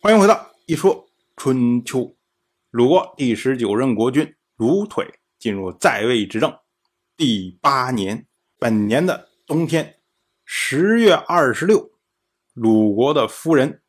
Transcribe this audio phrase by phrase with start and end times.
[0.00, 2.16] 欢迎回到一说春秋。
[2.70, 6.56] 鲁国第十九任国君鲁腿进入在位执政
[7.16, 8.28] 第八年，
[8.60, 9.98] 本年的冬天，
[10.44, 11.90] 十月二十六，
[12.54, 13.82] 鲁国的夫人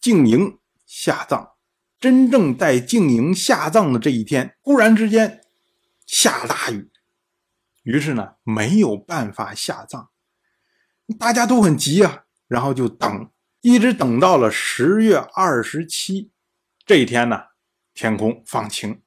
[0.00, 1.54] 静营下葬。
[1.98, 5.40] 真正在静营下葬的这一天，忽然之间
[6.06, 6.92] 下大雨，
[7.82, 10.06] 于是呢没有办法下葬，
[11.18, 13.28] 大家都很急啊，然后就等。
[13.62, 16.32] 一直等到了十月二十七
[16.84, 17.40] 这一天呢，
[17.94, 19.00] 天空放晴，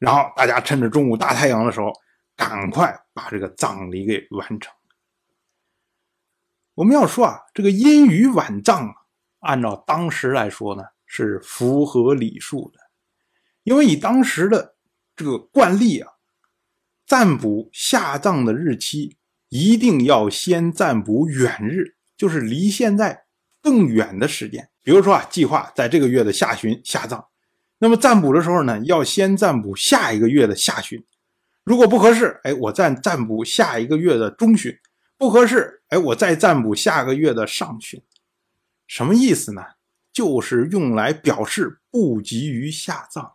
[0.00, 1.92] 然后大家趁着中午大太阳的时候，
[2.34, 4.74] 赶快把这个葬礼给完成。
[6.74, 8.94] 我们要说啊，这个阴雨晚葬啊，
[9.38, 12.80] 按照当时来说呢，是符合礼数的，
[13.62, 14.74] 因为以当时的
[15.14, 16.14] 这个惯例啊，
[17.06, 19.18] 占卜下葬的日期
[19.50, 23.23] 一定要先占卜远日，就是离现在。
[23.64, 27.24] 更远的时间，比如说啊，计划在这个月的下旬下葬，
[27.78, 31.02] 那么占卜的时候呢，要先占卜下一个月的下旬。
[31.64, 34.74] 如果不合适，哎，我再占卜下一个月的中旬；
[35.16, 38.02] 不合适，哎，我再占卜下个月的上旬。
[38.86, 39.62] 什么意思呢？
[40.12, 43.32] 就是用来表示不急于下葬，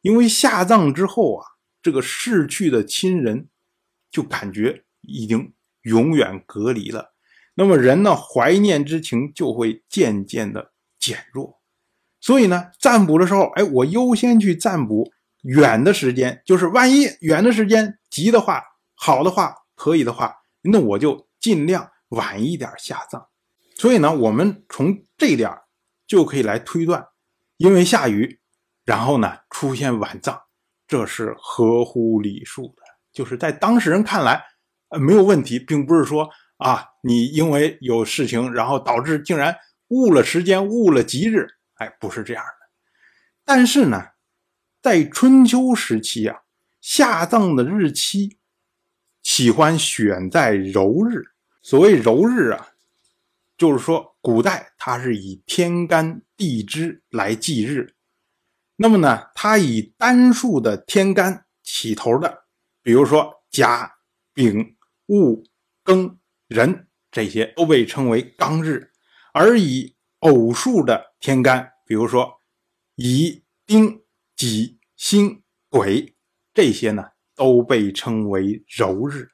[0.00, 1.46] 因为下葬之后啊，
[1.80, 3.46] 这个逝去的亲人
[4.10, 7.11] 就感觉已经永远隔离了。
[7.54, 11.60] 那么人呢，怀念之情就会渐渐的减弱，
[12.18, 18.62] 所以呢，占卜的时候，哎，我优先去占卜远的时间，就是万一远的时间急的话，
[18.94, 23.26] 好的话，可以的话，那我就尽量晚一点下葬。
[23.76, 25.50] 所以呢，我们从这点
[26.06, 27.06] 就可以来推断，
[27.58, 28.40] 因为下雨，
[28.86, 30.40] 然后呢出现晚葬，
[30.88, 34.42] 这是合乎礼数的，就是在当事人看来，
[34.88, 36.30] 呃，没有问题，并不是说。
[36.62, 39.56] 啊，你因为有事情，然后导致竟然
[39.88, 42.50] 误了时间，误了吉日，哎，不是这样的。
[43.44, 44.02] 但是呢，
[44.80, 46.42] 在春秋时期啊，
[46.80, 48.38] 下葬的日期
[49.22, 51.24] 喜欢选在柔日。
[51.62, 52.68] 所谓柔日啊，
[53.56, 57.94] 就是说古代它是以天干地支来记日。
[58.76, 62.44] 那么呢，它以单数的天干起头的，
[62.82, 63.96] 比如说甲、
[64.32, 65.44] 丙、戊、
[65.84, 66.16] 庚。
[66.52, 68.92] 人这些都被称为刚日，
[69.32, 72.34] 而以偶数的天干，比如说
[72.94, 74.02] 乙、丁、
[74.36, 76.14] 己、辛、癸
[76.54, 77.04] 这些呢，
[77.34, 79.30] 都被称为柔日。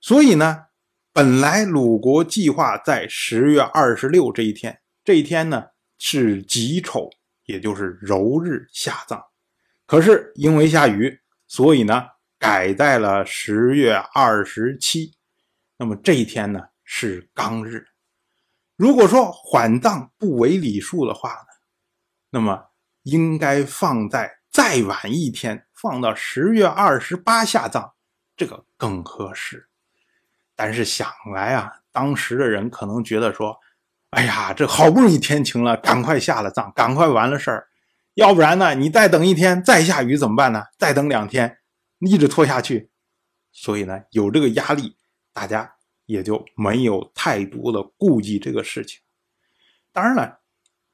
[0.00, 0.66] 所以呢，
[1.12, 5.64] 本来鲁国计划在十月二十六这一天，这一天呢
[5.98, 7.10] 是己丑，
[7.44, 9.20] 也就是柔日下葬。
[9.86, 12.04] 可是因为下雨，所以呢
[12.38, 15.15] 改在了十月二十七。
[15.78, 17.86] 那么这一天呢是刚日，
[18.76, 21.48] 如果说缓葬不为礼数的话呢，
[22.30, 22.70] 那么
[23.02, 27.92] 应该放在再晚一天，放到十月二十八下葬，
[28.36, 29.68] 这个更合适。
[30.54, 33.58] 但是想来啊，当时的人可能觉得说，
[34.10, 37.68] 哎呀，这好不容易天晴了，赶快下了葬，赶快完了事儿，
[38.14, 40.64] 要不然呢，你再等一天再下雨怎么办呢？
[40.78, 41.58] 再等两天，
[41.98, 42.90] 一直拖下去，
[43.52, 44.96] 所以呢，有这个压力。
[45.36, 45.70] 大家
[46.06, 49.02] 也就没有太多的顾忌这个事情。
[49.92, 50.40] 当然了，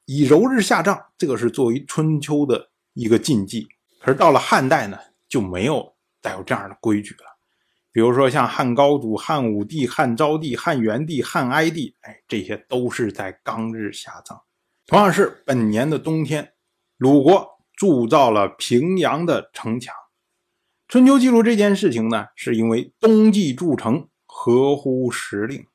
[0.03, 3.69] 以柔日下葬，这个是作为春秋的一个禁忌。
[4.01, 4.99] 可是到了汉代呢，
[5.29, 7.37] 就没有再有这样的规矩了。
[7.93, 14.41] 比如说像汉高祖、汉武帝、汉昭帝、汉元帝、汉哀帝，哎，这些都是在刚日下葬。
[14.87, 16.51] 同样是本年的冬天，
[16.97, 19.95] 鲁国铸造了平阳的城墙。
[20.89, 24.09] 春秋记录这件事情呢，是因为冬季筑城。
[24.35, 25.67] 合乎时令。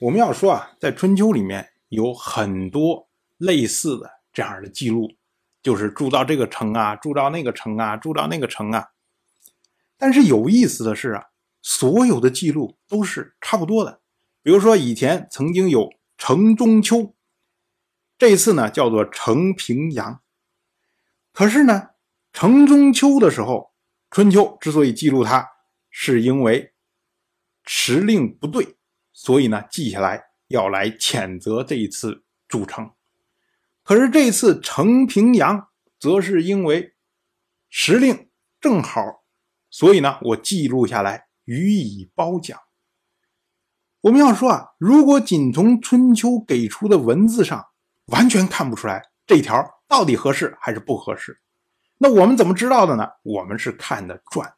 [0.00, 5.12] 我们要说啊，在春秋里面有很多类似的这样的记录，
[5.62, 8.88] 就是住到这个城啊，住到那个城啊，住到那个城啊。
[9.98, 11.26] 但是有意思的是啊，
[11.60, 14.00] 所有的记录都是差不多的。
[14.42, 17.14] 比如说以前曾经有城中秋，
[18.16, 20.22] 这次呢叫做城平阳。
[21.32, 21.90] 可是呢，
[22.32, 23.72] 城中秋的时候，
[24.10, 25.46] 春秋之所以记录它，
[25.90, 26.72] 是因为。
[27.70, 28.78] 时令不对，
[29.12, 32.90] 所以呢，记下来要来谴责这一次筑城。
[33.82, 35.68] 可是这次城平阳，
[35.98, 36.94] 则是因为
[37.68, 39.22] 时令正好，
[39.68, 42.58] 所以呢，我记录下来予以褒奖。
[44.00, 47.68] 我们要说啊，如果仅从春秋给出的文字上，
[48.06, 51.38] 完全看不出来这条到底合适还是不合适，
[51.98, 53.06] 那我们怎么知道的呢？
[53.22, 54.54] 我们是看的传。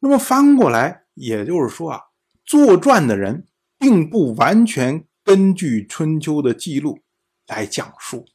[0.00, 1.03] 那么翻过来。
[1.14, 2.00] 也就是说啊，
[2.44, 7.00] 作传的人并不完全根据春秋的记录
[7.46, 8.26] 来讲述，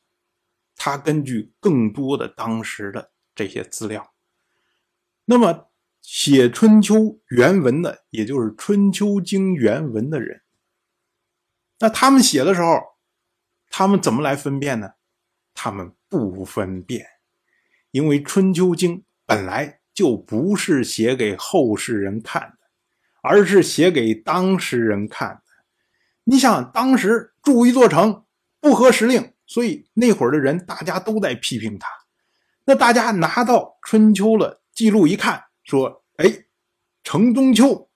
[0.75, 4.13] 他根据更多的当时的这些资料，
[5.25, 5.69] 那么
[6.01, 6.95] 写《春秋》
[7.27, 10.41] 原文的，也就是《春秋经》原文的人，
[11.79, 12.79] 那他们写的时候，
[13.69, 14.93] 他们怎么来分辨呢？
[15.53, 17.05] 他们不分辨，
[17.91, 22.68] 因为《春秋经》本来就不是写给后世人看的，
[23.21, 25.41] 而是写给当时人看的。
[26.23, 28.23] 你想，当时筑一座城
[28.59, 31.87] 不合时令，所以那会儿的人大家都在批评他。
[32.65, 36.45] 那大家拿到《春秋》的记录一看，说：“哎，
[37.03, 37.89] 城中秋。”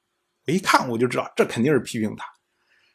[0.46, 2.26] 我一看我就知道，这肯定是批评他。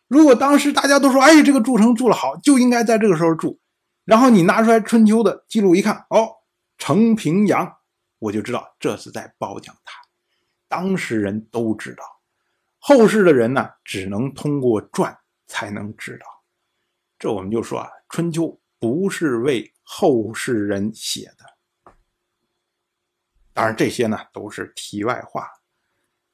[0.07, 3.61] 如果当时大家都说：“哎，这个筑城筑了好，就应该在这个时候筑。”
[4.05, 6.29] 然后你拿出来春秋的记录一看，哦，
[6.79, 7.77] 城平阳，
[8.19, 9.93] 我就知道这是在褒奖他。
[10.67, 12.03] 当时人都知道，
[12.89, 15.15] 后世的人呢，只能通过传
[15.47, 16.27] 才能知道。
[17.19, 21.93] 这我们就说啊，春秋不是为后世人写的。
[23.53, 25.47] 当然，这些呢都是题外话。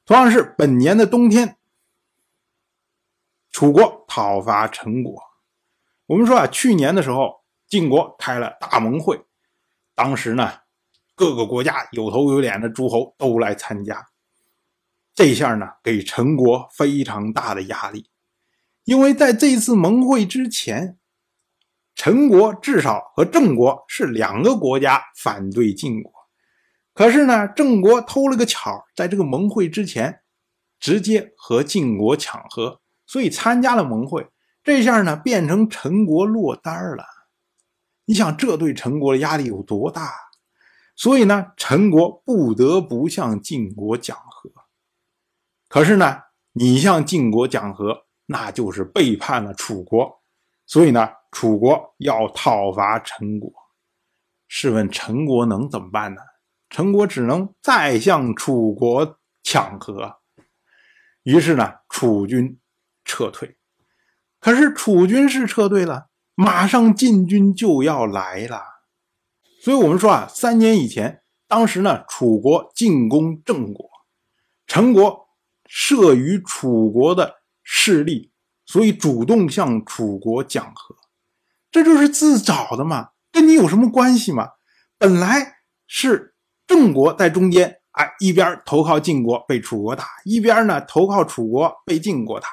[0.05, 1.57] 同样是本年的冬天，
[3.51, 5.21] 楚国讨伐陈国。
[6.05, 7.43] 我们说啊，去年的时候。
[7.67, 9.25] 晋国开了大盟会，
[9.95, 10.59] 当时呢，
[11.15, 14.07] 各个国家有头有脸的诸侯都来参加。
[15.15, 18.09] 这下呢，给陈国非常大的压力，
[18.83, 20.97] 因为在这次盟会之前，
[21.95, 26.11] 陈国至少和郑国是两个国家反对晋国。
[26.93, 30.19] 可是呢，郑国偷了个巧，在这个盟会之前，
[30.81, 34.27] 直接和晋国抢和，所以参加了盟会。
[34.65, 37.05] 这下呢，变成陈国落单了。
[38.03, 40.11] 你想这对陈国的压力有多大？
[40.93, 44.34] 所以呢，陈国不得不向晋国讲和。
[45.75, 46.21] 可是呢，
[46.53, 50.21] 你向晋国讲和，那就是背叛了楚国。
[50.65, 53.51] 所以呢，楚国要讨伐陈国。
[54.47, 56.21] 试问陈国能怎么办呢？
[56.69, 60.15] 陈国只能再向楚国抢和。
[61.23, 62.57] 于是呢，楚军
[63.03, 63.57] 撤退。
[64.39, 66.05] 可是楚军是撤退了。
[66.35, 68.63] 马上晋军就要来了，
[69.61, 73.89] 所以我们说啊，三年以前，当时呢，楚国进攻郑国，
[74.67, 75.24] 陈国
[75.69, 78.31] 慑于楚国的势力，
[78.65, 80.95] 所以主动向楚国讲和，
[81.71, 84.49] 这就是自找的嘛，跟你有什么关系嘛？
[84.97, 85.57] 本来
[85.87, 86.35] 是
[86.67, 92.47] 郑国在中间，哎，一边投靠晋国被楚国打，一边呢投靠楚国被晋国打。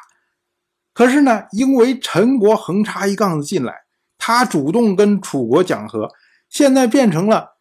[0.92, 3.74] 可是呢，因为陈国横插一杠子进来，
[4.18, 6.10] 他主动跟楚国讲和，
[6.48, 7.56] 现在变成了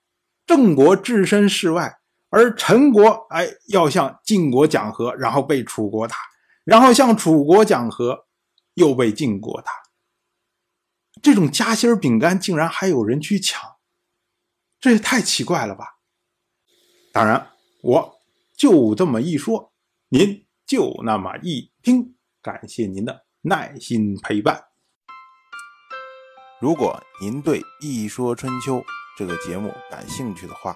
[0.45, 2.00] 郑国置身事外，
[2.31, 6.15] 而陈国哎要向晋国讲和，然后被楚国打，
[6.63, 8.25] 然后向楚国讲和，
[8.73, 9.71] 又被晋国打。
[11.21, 13.61] 这种夹心饼干竟然还有人去抢，
[14.79, 15.97] 这也太奇怪了吧！
[17.11, 17.51] 当然，
[17.83, 18.19] 我
[18.55, 19.73] 就这么一说，
[20.09, 22.15] 您就那么一听。
[22.41, 24.63] 感谢您的耐心陪伴。
[26.59, 28.77] 如果您对《一说春秋》
[29.17, 30.75] 这个节目感兴趣的话，